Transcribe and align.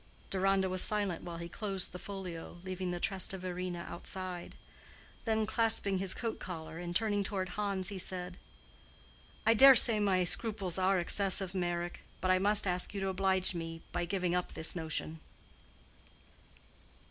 Deronda 0.31 0.67
was 0.67 0.81
silent 0.81 1.23
while 1.23 1.37
he 1.37 1.47
closed 1.47 1.91
the 1.91 1.99
folio, 1.99 2.57
leaving 2.63 2.89
the 2.89 2.99
Trasteverina 2.99 3.85
outside. 3.87 4.55
Then 5.25 5.45
clasping 5.45 5.99
his 5.99 6.15
coat 6.15 6.39
collar, 6.39 6.79
and 6.79 6.95
turning 6.95 7.23
toward 7.23 7.49
Hans, 7.49 7.89
he 7.89 7.99
said, 7.99 8.37
"I 9.45 9.53
dare 9.53 9.75
say 9.75 9.99
my 9.99 10.23
scruples 10.23 10.79
are 10.79 10.97
excessive, 10.97 11.53
Meyrick, 11.53 12.03
but 12.19 12.31
I 12.31 12.39
must 12.39 12.65
ask 12.65 12.95
you 12.95 12.99
to 13.01 13.09
oblige 13.09 13.53
me 13.53 13.83
by 13.91 14.05
giving 14.05 14.33
up 14.33 14.53
this 14.53 14.75
notion." 14.75 15.19